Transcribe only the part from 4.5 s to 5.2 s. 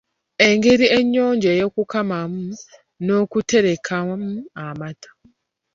amata